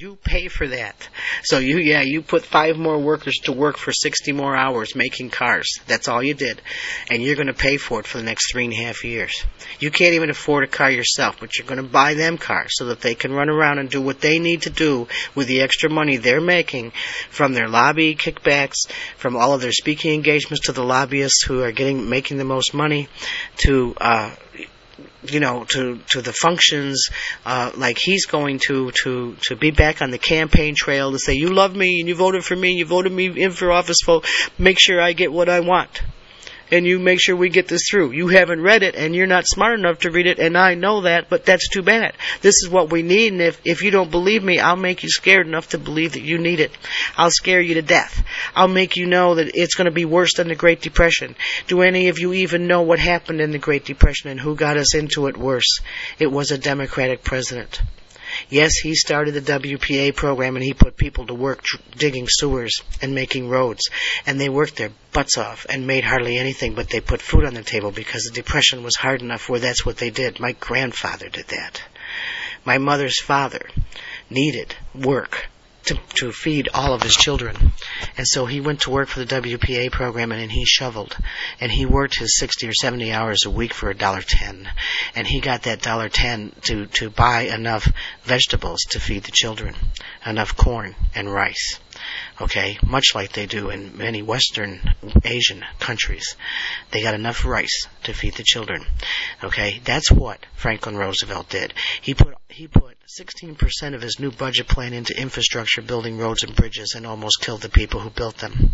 [0.00, 1.08] You pay for that.
[1.42, 5.28] So you, yeah, you put five more workers to work for 60 more hours making
[5.28, 5.66] cars.
[5.86, 6.62] That's all you did.
[7.10, 9.44] And you're going to pay for it for the next three and a half years.
[9.78, 12.86] You can't even afford a car yourself, but you're going to buy them cars so
[12.86, 15.90] that they can run around and do what they need to do with the extra
[15.90, 16.92] money they're making
[17.28, 21.72] from their lobby kickbacks, from all of their speaking engagements to the lobbyists who are
[21.72, 23.06] getting, making the most money
[23.56, 24.34] to, uh,
[25.24, 27.08] you know, to to the functions,
[27.44, 31.34] uh, like he's going to to to be back on the campaign trail to say,
[31.34, 33.98] "You love me and you voted for me, and you voted me in for office,
[34.04, 34.22] for
[34.58, 36.02] make sure I get what I want."
[36.70, 38.12] And you make sure we get this through.
[38.12, 41.02] You haven't read it and you're not smart enough to read it and I know
[41.02, 42.14] that, but that's too bad.
[42.40, 45.08] This is what we need and if, if you don't believe me, I'll make you
[45.08, 46.72] scared enough to believe that you need it.
[47.16, 48.24] I'll scare you to death.
[48.54, 51.36] I'll make you know that it's going to be worse than the Great Depression.
[51.66, 54.76] Do any of you even know what happened in the Great Depression and who got
[54.76, 55.80] us into it worse?
[56.18, 57.80] It was a Democratic president.
[58.50, 61.64] Yes, he started the WPA program and he put people to work
[61.96, 63.88] digging sewers and making roads.
[64.26, 67.54] And they worked their butts off and made hardly anything, but they put food on
[67.54, 70.40] the table because the depression was hard enough where that's what they did.
[70.40, 71.80] My grandfather did that.
[72.64, 73.62] My mother's father
[74.28, 75.49] needed work
[75.84, 77.72] to, to feed all of his children.
[78.16, 81.16] And so he went to work for the WPA program and, and he shoveled.
[81.60, 84.68] And he worked his 60 or 70 hours a week for a dollar ten.
[85.14, 87.90] And he got that dollar ten to, to buy enough
[88.24, 89.74] vegetables to feed the children.
[90.24, 91.78] Enough corn and rice.
[92.40, 92.78] Okay?
[92.86, 94.80] Much like they do in many Western
[95.24, 96.36] Asian countries.
[96.90, 98.84] They got enough rice to feed the children.
[99.42, 99.80] Okay?
[99.84, 101.74] That's what Franklin Roosevelt did.
[102.00, 106.54] He put, he put 16% of his new budget plan into infrastructure, building roads and
[106.54, 108.70] bridges, and almost killed the people who built them,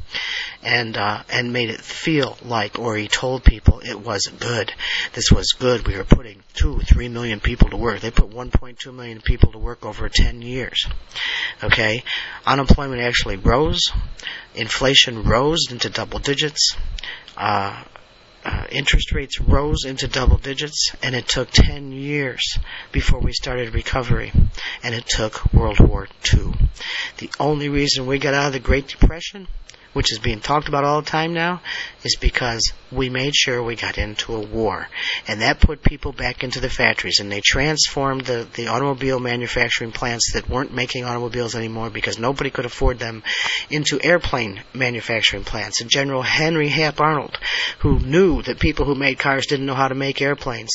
[0.62, 4.72] and uh, and made it feel like, or he told people it was good.
[5.14, 5.86] This was good.
[5.86, 8.00] We were putting two, three million people to work.
[8.00, 10.86] They put 1.2 million people to work over 10 years.
[11.62, 12.04] Okay,
[12.44, 13.90] unemployment actually rose,
[14.54, 16.76] inflation rose into double digits.
[17.38, 17.84] Uh,
[18.46, 22.58] uh, interest rates rose into double digits, and it took 10 years
[22.92, 24.32] before we started recovery,
[24.84, 26.52] and it took World War II.
[27.18, 29.48] The only reason we got out of the Great Depression
[29.96, 31.62] which is being talked about all the time now,
[32.04, 34.86] is because we made sure we got into a war.
[35.26, 39.92] And that put people back into the factories and they transformed the, the automobile manufacturing
[39.92, 43.22] plants that weren't making automobiles anymore because nobody could afford them
[43.70, 45.80] into airplane manufacturing plants.
[45.80, 47.38] And General Henry Hap Arnold,
[47.78, 50.74] who knew that people who made cars didn't know how to make airplanes,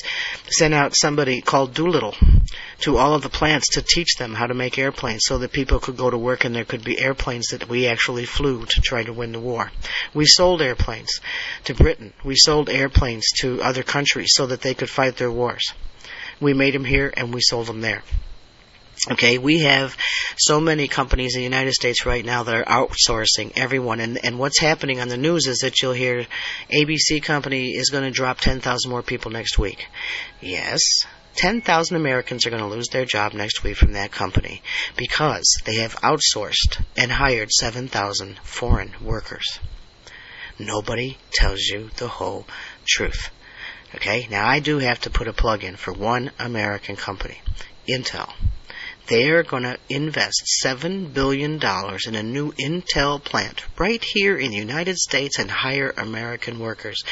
[0.50, 2.16] sent out somebody called Doolittle
[2.80, 5.80] to all of the plants to teach them how to make airplanes so that people
[5.80, 9.04] could go to work and there could be airplanes that we actually flew to try
[9.04, 9.72] to win the war.
[10.14, 11.22] We sold airplanes
[11.66, 12.14] to Britain.
[12.24, 15.74] We sold airplanes to other countries so that they could fight their wars.
[16.40, 18.04] We made them here and we sold them there.
[19.10, 19.98] Okay, we have
[20.38, 24.38] so many companies in the United States right now that are outsourcing everyone, and and
[24.38, 26.28] what's happening on the news is that you'll hear
[26.72, 29.88] ABC company is going to drop 10,000 more people next week.
[30.40, 30.82] Yes,
[31.36, 34.62] 10,000 Americans are going to lose their job next week from that company
[34.98, 39.60] because they have outsourced and hired 7,000 foreign workers.
[40.60, 42.46] Nobody tells you the whole
[42.86, 43.30] truth.
[43.96, 47.42] Okay, now I do have to put a plug in for one American company,
[47.90, 48.32] Intel.
[49.12, 54.58] They're going to invest $7 billion in a new Intel plant right here in the
[54.58, 57.04] United States and hire American workers.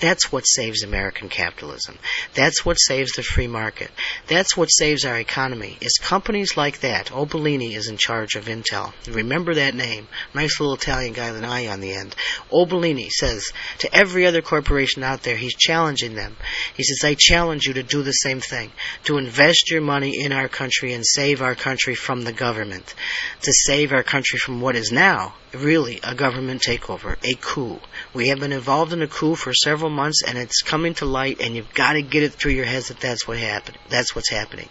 [0.00, 1.96] That's what saves American capitalism.
[2.34, 3.92] That's what saves the free market.
[4.26, 5.78] That's what saves our economy.
[5.80, 7.06] It's companies like that.
[7.06, 8.92] Otellini is in charge of Intel.
[9.08, 10.08] Remember that name.
[10.34, 12.16] Nice little Italian guy with an I on the end.
[12.50, 16.36] Otellini says to every other corporation out there, he's challenging them.
[16.76, 18.72] He says, I challenge you to do the same thing.
[19.04, 22.94] To invest your money in our country and save our country from the government.
[23.42, 27.78] To save our country from what is now really a government takeover, a coup.
[28.12, 31.40] We have been involved in a coup for several months and it's coming to light
[31.40, 33.78] and you've got to get it through your heads that that's what happened.
[33.88, 34.68] That's what's happening.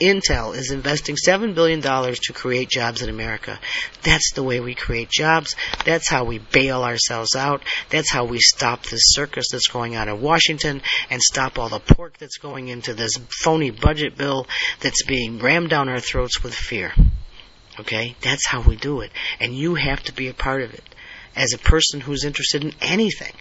[0.00, 3.58] Intel is investing $7 billion to create jobs in America.
[4.02, 5.56] That's the way we create jobs.
[5.84, 7.62] That's how we bail ourselves out.
[7.90, 11.80] That's how we stop this circus that's going on in Washington and stop all the
[11.80, 14.46] pork that's going into this phony budget bill
[14.80, 16.92] that's being rammed down our throats with fear.
[17.80, 18.16] Okay?
[18.20, 19.12] That's how we do it.
[19.40, 20.84] And you have to be a part of it.
[21.36, 23.32] As a person who's interested in anything,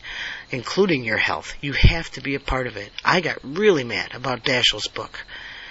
[0.51, 2.91] including your health, you have to be a part of it.
[3.03, 5.25] I got really mad about Daschle's book.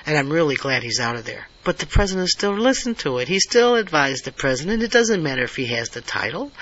[0.07, 1.47] And I'm really glad he's out of there.
[1.67, 3.27] But the president still listened to it.
[3.27, 4.85] He still advised the president.
[4.85, 6.53] It doesn't matter if he has the title.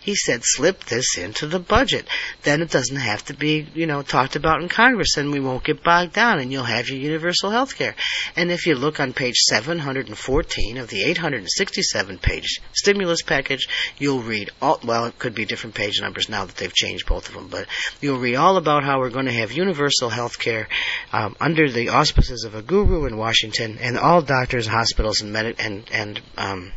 [0.00, 2.08] He said, slip this into the budget.
[2.44, 5.64] Then it doesn't have to be, you know, talked about in Congress and we won't
[5.64, 7.94] get bogged down and you'll have your universal health care.
[8.36, 14.48] And if you look on page 714 of the 867 page stimulus package, you'll read
[14.62, 17.48] all, well, it could be different page numbers now that they've changed both of them,
[17.48, 17.66] but
[18.00, 20.68] you'll read all about how we're going to have universal health care
[21.12, 25.32] um, under the auspices of a guru in Washington and all doctors doctors, hospitals, and
[25.32, 26.72] med- and and um,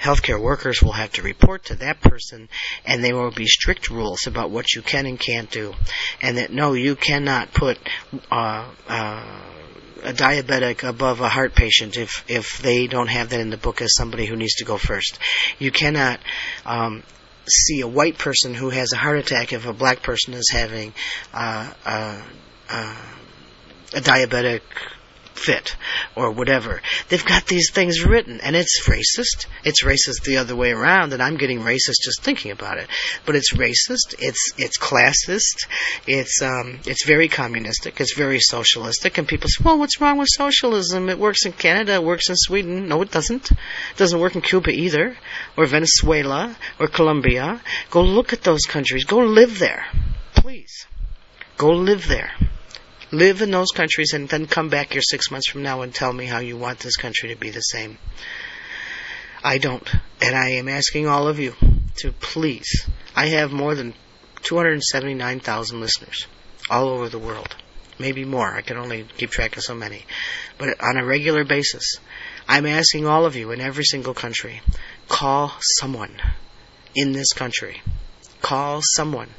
[0.00, 2.48] healthcare workers will have to report to that person,
[2.84, 5.74] and there will be strict rules about what you can and can't do,
[6.20, 7.78] and that no, you cannot put.
[8.30, 9.40] Uh, uh,
[10.04, 13.82] a diabetic above a heart patient if if they don't have that in the book
[13.82, 15.18] as somebody who needs to go first.
[15.58, 16.20] You cannot
[16.64, 17.02] um,
[17.48, 20.92] see a white person who has a heart attack if a black person is having
[21.34, 22.22] uh, uh,
[22.68, 22.96] uh,
[23.94, 24.60] a diabetic
[25.38, 25.76] fit
[26.14, 26.80] or whatever.
[27.08, 29.46] They've got these things written and it's racist.
[29.64, 32.88] It's racist the other way around and I'm getting racist just thinking about it.
[33.24, 35.66] But it's racist, it's it's classist,
[36.06, 40.28] it's um it's very communistic, it's very socialistic and people say, "Well, what's wrong with
[40.30, 41.08] socialism?
[41.08, 43.50] It works in Canada, it works in Sweden." No, it doesn't.
[43.50, 45.16] It doesn't work in Cuba either
[45.56, 47.60] or Venezuela or Colombia.
[47.90, 49.04] Go look at those countries.
[49.04, 49.86] Go live there.
[50.34, 50.86] Please.
[51.56, 52.32] Go live there
[53.16, 56.12] live in those countries and then come back here six months from now and tell
[56.12, 57.98] me how you want this country to be the same.
[59.42, 59.88] I don't.
[60.20, 61.54] And I am asking all of you
[61.96, 62.86] to please.
[63.14, 63.94] I have more than
[64.42, 66.26] 279,000 listeners
[66.68, 67.56] all over the world.
[67.98, 68.54] Maybe more.
[68.54, 70.04] I can only keep track of so many.
[70.58, 71.96] But on a regular basis,
[72.46, 74.60] I'm asking all of you in every single country,
[75.08, 76.20] call someone
[76.94, 77.80] in this country.
[78.42, 79.30] Call someone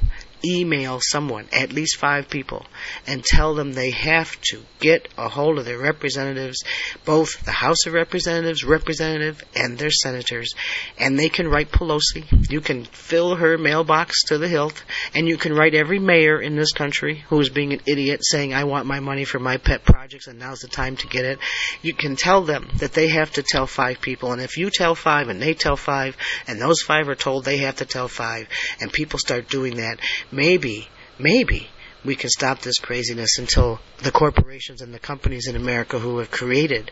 [0.44, 2.66] email someone, at least five people,
[3.06, 6.62] and tell them they have to get a hold of their representatives,
[7.04, 10.54] both the House of Representatives, representative, and their senators,
[10.98, 12.50] and they can write Pelosi.
[12.50, 14.82] You can fill her mailbox to the hilt,
[15.14, 18.54] and you can write every mayor in this country who is being an idiot saying,
[18.54, 21.38] I want my money for my pet projects and now's the time to get it.
[21.82, 24.94] You can tell them that they have to tell five people, and if you tell
[24.94, 28.48] five and they tell five, and those five are told they have to tell five,
[28.80, 29.98] and people start doing that,
[30.30, 30.88] maybe,
[31.18, 31.68] maybe
[32.04, 36.30] we can stop this craziness until the corporations and the companies in America who have
[36.30, 36.90] created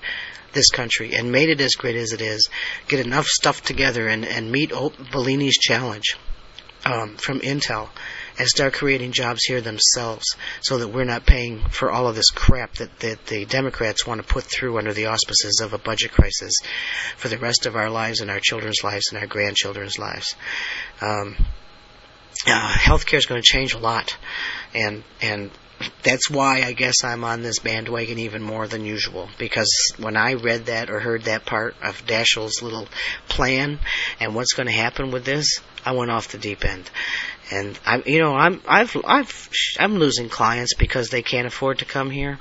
[0.52, 2.48] this country and made it as great as it is
[2.88, 6.16] get enough stuff together and, and meet Otellini's challenge
[6.84, 7.88] um, from Intel
[8.38, 12.30] and start creating jobs here themselves so that we're not paying for all of this
[12.30, 16.12] crap that, that the Democrats want to put through under the auspices of a budget
[16.12, 16.52] crisis
[17.16, 20.34] for the rest of our lives and our children's lives and our grandchildren's lives.
[21.00, 21.36] Um,
[22.46, 24.16] uh, healthcare is going to change a lot,
[24.74, 25.50] and and
[26.02, 30.34] that's why I guess I'm on this bandwagon even more than usual because when I
[30.34, 32.88] read that or heard that part of Daschle's little
[33.28, 33.78] plan
[34.20, 36.90] and what's going to happen with this, I went off the deep end.
[37.50, 41.84] And I, you know, I'm I've I've I'm losing clients because they can't afford to
[41.84, 42.38] come here.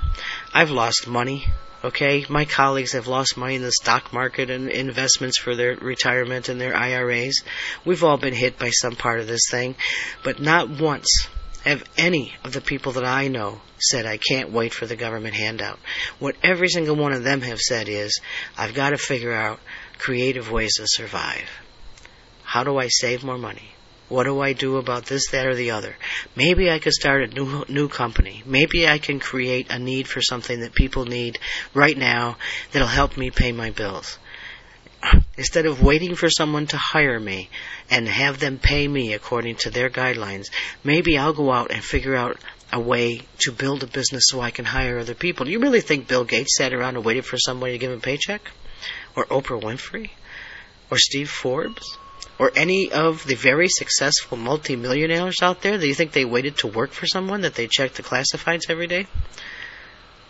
[0.52, 1.46] I've lost money
[1.84, 6.48] Okay, my colleagues have lost money in the stock market and investments for their retirement
[6.48, 7.42] and their IRAs.
[7.84, 9.76] We've all been hit by some part of this thing,
[10.24, 11.28] but not once
[11.64, 15.34] have any of the people that I know said, I can't wait for the government
[15.34, 15.78] handout.
[16.18, 18.20] What every single one of them have said is,
[18.56, 19.60] I've got to figure out
[19.98, 21.48] creative ways to survive.
[22.42, 23.75] How do I save more money?
[24.08, 25.96] What do I do about this, that, or the other?
[26.36, 28.42] Maybe I could start a new new company.
[28.46, 31.38] Maybe I can create a need for something that people need
[31.74, 32.36] right now
[32.70, 34.18] that'll help me pay my bills.
[35.36, 37.50] Instead of waiting for someone to hire me
[37.90, 40.50] and have them pay me according to their guidelines,
[40.84, 42.38] maybe I'll go out and figure out
[42.72, 45.46] a way to build a business so I can hire other people.
[45.46, 47.98] Do you really think Bill Gates sat around and waited for somebody to give him
[47.98, 48.50] a paycheck?
[49.14, 50.10] Or Oprah Winfrey?
[50.90, 51.98] Or Steve Forbes?
[52.38, 56.66] Or any of the very successful multimillionaires out there do you think they waited to
[56.66, 59.06] work for someone that they checked the classifieds every day?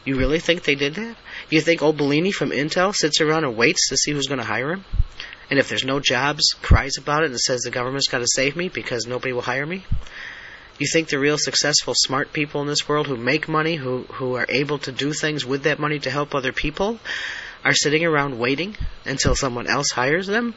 [0.04, 1.16] You really think they did that?
[1.50, 4.44] You think old Otellini from Intel sits around and waits to see who's going to
[4.44, 4.84] hire him?
[5.50, 8.56] and if there's no jobs, cries about it and says the government's got to save
[8.56, 9.84] me because nobody will hire me?
[10.78, 14.34] You think the real successful, smart people in this world who make money, who, who
[14.34, 16.98] are able to do things with that money to help other people,
[17.64, 20.54] are sitting around waiting until someone else hires them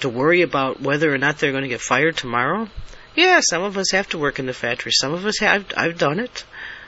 [0.00, 2.68] to worry about whether or not they're going to get fired tomorrow?
[3.14, 4.92] Yeah, some of us have to work in the factory.
[4.92, 5.66] Some of us have.
[5.76, 6.44] I've done it.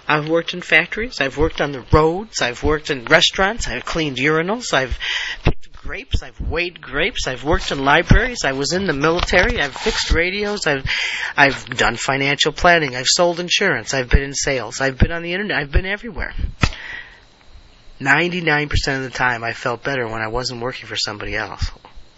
[0.07, 1.21] I've worked in factories.
[1.21, 2.43] I've worked on the roads.
[2.43, 3.69] I've worked in restaurants.
[3.69, 4.73] I've cleaned urinals.
[4.73, 4.99] I've
[5.45, 6.23] picked grapes.
[6.23, 7.27] I've weighed grapes.
[7.27, 8.45] I've worked in libraries.
[8.45, 9.61] I was in the military.
[9.61, 10.67] I've fixed radios.
[10.67, 10.89] I've
[11.37, 12.95] I've done financial planning.
[12.95, 13.95] I've sold insurance.
[13.95, 14.81] I've been in sales.
[14.81, 15.59] I've been on the internet.
[15.59, 16.35] I've been everywhere.
[18.01, 21.71] 99% of the time I felt better when I wasn't working for somebody else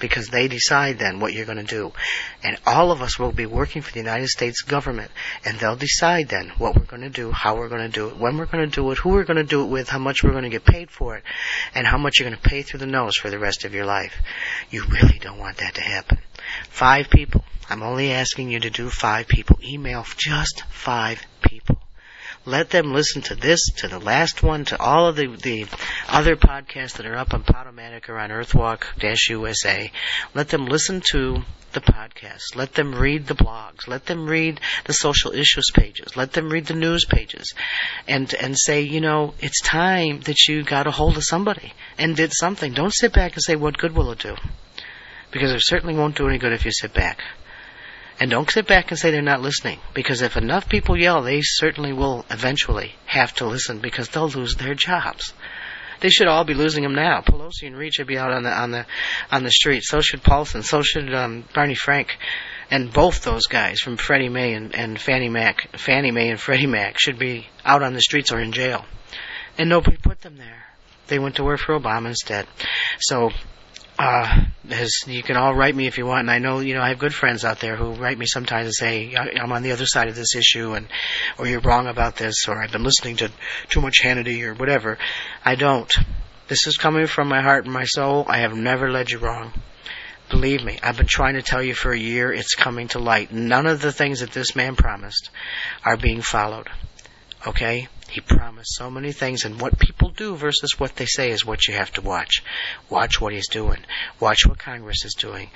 [0.03, 1.93] because they decide then what you're going to do.
[2.43, 5.13] And all of us will be working for the United States government,
[5.45, 8.17] and they'll decide then what we're going to do, how we're going to do it,
[8.19, 10.23] when we're going to do it, who we're going to do it with, how much
[10.23, 11.23] we're going to get paid for it,
[11.75, 13.87] and how much you're going to pay through the nose for the rest of your
[13.87, 14.21] life.
[14.71, 16.19] You really don't want that to happen.
[16.69, 17.45] Five people.
[17.71, 19.59] I'm only asking you to do five people.
[19.63, 21.79] Email just five people.
[22.45, 25.67] Let them listen to this, to the last one, to all of the, the
[26.09, 29.93] other podcasts that are up on Podomatic or on Earthwalk-USA.
[30.35, 32.57] Let them listen to the podcast.
[32.57, 33.87] Let them read the blogs.
[33.87, 36.17] Let them read the social issues pages.
[36.17, 37.55] Let them read the news pages.
[38.09, 42.17] And, and say, you know, it's time that you got a hold of somebody and
[42.17, 42.73] did something.
[42.73, 44.35] Don't sit back and say, what good will it do?
[45.31, 47.21] Because it certainly won't do any good if you sit back.
[48.21, 51.41] And don't sit back and say they're not listening, because if enough people yell, they
[51.43, 55.33] certainly will eventually have to listen because they'll lose their jobs.
[56.01, 57.21] They should all be losing them now.
[57.21, 58.87] Pelosi and Reid should be out on the on the
[59.31, 59.85] on the street.
[59.85, 60.65] So should Paulson.
[60.65, 62.19] So should um, Barney Frank,
[62.73, 66.67] and both those guys from Freddie Mae and, and Fannie Mac, Fannie Mae and Freddie
[66.67, 68.85] Mac should be out on the streets or in jail.
[69.57, 70.65] And nobody put them there.
[71.07, 72.47] They went to work for Obama instead.
[72.99, 73.31] So
[74.03, 76.83] uh, as you can all write me if you want, and I know you know
[76.83, 79.71] I have good friends out there who write me sometimes and say I'm on the
[79.73, 80.89] other side of this issue, and
[81.39, 83.31] or you're wrong about this, or I've been listening to
[83.69, 84.99] too much Hannity or whatever.
[85.45, 85.93] I don't.
[86.49, 88.25] This is coming from my heart and my soul.
[88.29, 89.53] I have never led you wrong.
[90.31, 92.33] Believe me, I've been trying to tell you for a year.
[92.33, 93.33] It's coming to light.
[93.33, 95.31] None of the things that this man promised
[95.85, 96.69] are being followed.
[97.47, 97.89] Okay?
[98.13, 101.67] He promised so many things, and what people do versus what they say is what
[101.67, 102.43] you have to watch.
[102.91, 103.79] Watch what he's doing.
[104.21, 105.49] Watch what Congress is doing.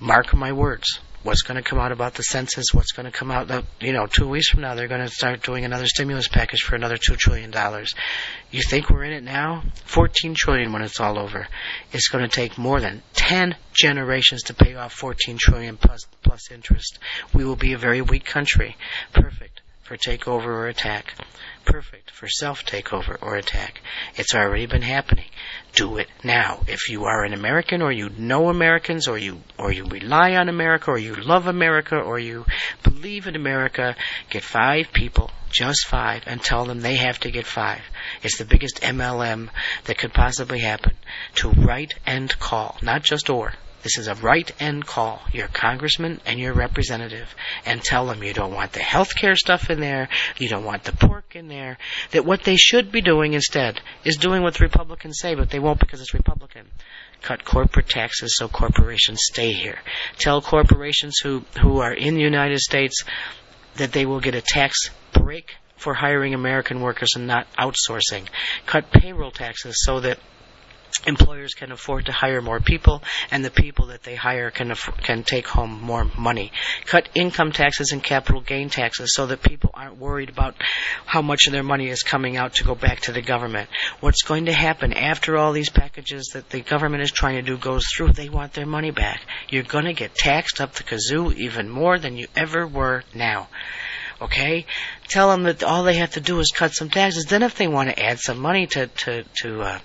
[0.00, 0.98] Mark my words.
[1.22, 2.74] What's going to come out about the census?
[2.74, 3.48] What's going to come out?
[3.80, 6.74] You know, two weeks from now, they're going to start doing another stimulus package for
[6.74, 7.94] another two trillion dollars.
[8.50, 9.62] You think we're in it now?
[9.84, 11.46] Fourteen trillion when it's all over.
[11.92, 16.50] It's going to take more than ten generations to pay off fourteen trillion plus plus
[16.50, 16.98] interest.
[17.32, 18.76] We will be a very weak country.
[19.12, 19.51] Perfect
[19.92, 21.12] for takeover or attack.
[21.66, 23.82] Perfect for self takeover or attack.
[24.16, 25.26] It's already been happening.
[25.74, 26.62] Do it now.
[26.66, 30.48] If you are an American or you know Americans or you or you rely on
[30.48, 32.46] America or you love America or you
[32.82, 33.94] believe in America,
[34.30, 37.82] get five people, just five, and tell them they have to get five.
[38.22, 39.50] It's the biggest MLM
[39.84, 40.96] that could possibly happen.
[41.34, 43.52] To write and call, not just or.
[43.82, 45.20] This is a right end call.
[45.32, 47.34] Your congressman and your representative
[47.66, 50.08] and tell them you don't want the health care stuff in there,
[50.38, 51.78] you don't want the pork in there,
[52.12, 55.58] that what they should be doing instead is doing what the Republicans say, but they
[55.58, 56.66] won't because it's Republican.
[57.22, 59.78] Cut corporate taxes so corporations stay here.
[60.18, 63.04] Tell corporations who, who are in the United States
[63.76, 68.26] that they will get a tax break for hiring American workers and not outsourcing.
[68.66, 70.18] Cut payroll taxes so that
[71.06, 74.96] employers can afford to hire more people and the people that they hire can aff-
[75.02, 76.52] can take home more money
[76.86, 80.54] cut income taxes and capital gain taxes so that people aren't worried about
[81.06, 83.68] how much of their money is coming out to go back to the government
[84.00, 87.56] what's going to happen after all these packages that the government is trying to do
[87.56, 91.34] goes through they want their money back you're going to get taxed up the kazoo
[91.34, 93.48] even more than you ever were now
[94.22, 94.66] okay?
[95.08, 97.26] Tell them that all they have to do is cut some taxes.
[97.26, 99.78] Then, if they want to add some money to to to uh,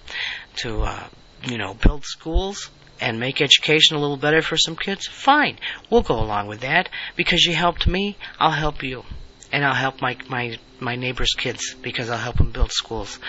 [0.57, 1.07] to uh,
[1.47, 5.57] you know build schools and make education a little better for some kids, fine.
[5.89, 8.17] We'll go along with that because you helped me.
[8.39, 9.03] I'll help you,
[9.51, 13.19] and I'll help my my my neighbors' kids because I'll help them build schools.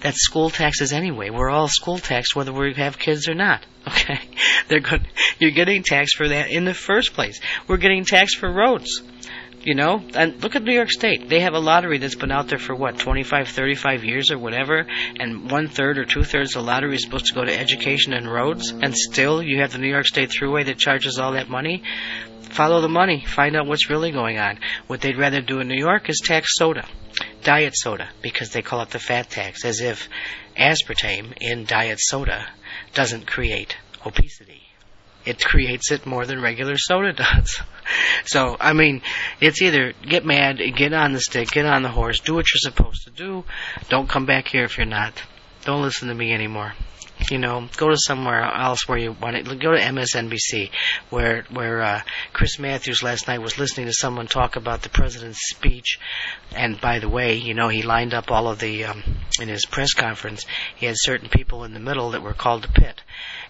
[0.00, 1.30] That's school taxes anyway.
[1.30, 3.64] We're all school taxed whether we have kids or not.
[3.88, 4.20] Okay,
[4.68, 5.08] they're good.
[5.38, 7.40] You're getting taxed for that in the first place.
[7.66, 9.00] We're getting taxed for roads.
[9.68, 11.28] You know, and look at New York State.
[11.28, 14.86] They have a lottery that's been out there for what, 25, 35 years or whatever,
[15.20, 18.14] and one third or two thirds of the lottery is supposed to go to education
[18.14, 21.50] and roads, and still you have the New York State Thruway that charges all that
[21.50, 21.82] money.
[22.44, 23.22] Follow the money.
[23.26, 24.58] Find out what's really going on.
[24.86, 26.88] What they'd rather do in New York is tax soda,
[27.44, 30.08] diet soda, because they call it the fat tax, as if
[30.56, 32.48] aspartame in diet soda
[32.94, 34.47] doesn't create obesity
[35.28, 37.60] it creates it more than regular soda does.
[38.26, 39.00] So, I mean,
[39.40, 42.70] it's either get mad, get on the stick, get on the horse, do what you're
[42.70, 43.44] supposed to do.
[43.88, 45.14] Don't come back here if you're not.
[45.64, 46.74] Don't listen to me anymore
[47.30, 49.44] you know, go to somewhere else where you want it.
[49.44, 50.70] Go to MSNBC,
[51.10, 52.02] where where uh,
[52.32, 55.98] Chris Matthews last night was listening to someone talk about the president's speech.
[56.54, 59.02] And by the way, you know, he lined up all of the um,
[59.40, 60.46] in his press conference.
[60.76, 63.02] He had certain people in the middle that were called to pit,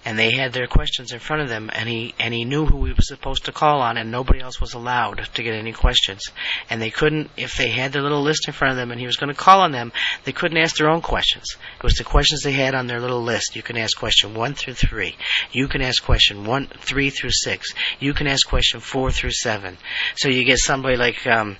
[0.05, 1.71] and they had their questions in front of them.
[1.73, 4.61] And he and he knew who he was supposed to call on, and nobody else
[4.61, 6.23] was allowed to get any questions.
[6.71, 9.07] And they couldn't, if they had their little list in front of them, and he
[9.07, 9.93] was going to call on them,
[10.25, 11.57] they couldn't ask their own questions.
[11.77, 13.57] It was the questions they had on their little list.
[13.57, 15.17] You can ask question one through three.
[15.53, 17.73] You can ask question one, three through six.
[18.01, 19.79] You can ask question four through seven.
[20.17, 21.57] So you get somebody like um,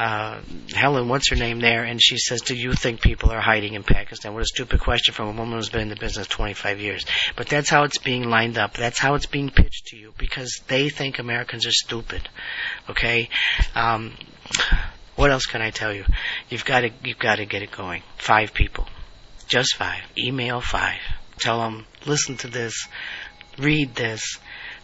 [0.00, 0.40] uh,
[0.74, 3.82] Helen, what's her name there, and she says, "Do you think people are hiding in
[3.82, 7.04] Pakistan?" What a stupid question from a woman who's been in the business 25 years.
[7.36, 8.72] But that's how it's being lined up.
[8.72, 12.26] That's how it's being pitched to you because they think Americans are stupid.
[12.88, 13.28] Okay.
[13.74, 14.14] Um,
[15.16, 16.06] what else can I tell you?
[16.48, 18.02] You've got to you've got to get it going.
[18.16, 18.86] Five people,
[19.48, 20.00] just five.
[20.16, 21.00] Email five.
[21.38, 22.88] Tell them, listen to this,
[23.58, 24.38] read this,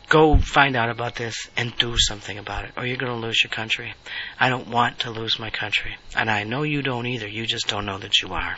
[0.09, 3.42] go find out about this, and do something about it, or you're going to lose
[3.42, 3.92] your country.
[4.38, 7.28] I don't want to lose my country, and I know you don't either.
[7.28, 8.57] You just don't know that you are.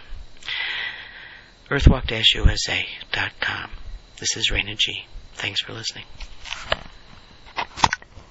[1.70, 3.70] Earthwalk-USA.com.
[4.18, 5.06] This is Raina G.
[5.34, 6.04] Thanks for listening.